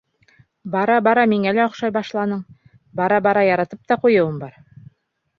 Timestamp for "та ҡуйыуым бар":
3.93-4.57